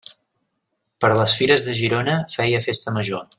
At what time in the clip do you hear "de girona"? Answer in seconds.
1.67-2.17